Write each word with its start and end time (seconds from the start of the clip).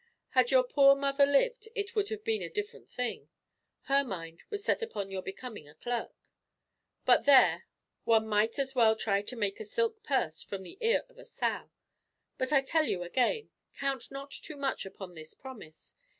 Had 0.29 0.49
your 0.49 0.63
poor 0.63 0.95
mother 0.95 1.27
lived, 1.27 1.67
it 1.75 1.93
would 1.95 2.09
have 2.09 2.23
been 2.23 2.41
a 2.41 2.49
different 2.49 2.89
thing. 2.89 3.29
Her 3.83 4.03
mind 4.03 4.41
was 4.49 4.63
set 4.63 4.81
upon 4.81 5.11
your 5.11 5.21
becoming 5.21 5.69
a 5.69 5.75
clerk; 5.75 6.23
but 7.05 7.27
there, 7.27 7.67
one 8.03 8.27
might 8.27 8.57
as 8.57 8.73
well 8.73 8.95
try 8.95 9.21
to 9.21 9.35
make 9.35 9.59
a 9.59 9.63
silk 9.63 10.01
purse 10.01 10.41
from 10.41 10.63
the 10.63 10.79
ear 10.81 11.05
of 11.07 11.19
a 11.19 11.25
sow. 11.25 11.69
But 12.39 12.51
I 12.51 12.61
tell 12.61 12.87
you 12.87 13.03
again, 13.03 13.51
count 13.75 14.09
not 14.09 14.31
too 14.31 14.57
much 14.57 14.87
upon 14.87 15.13
this 15.13 15.35
promise. 15.35 15.93